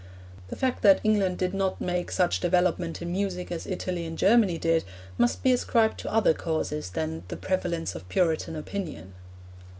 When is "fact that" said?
0.55-0.99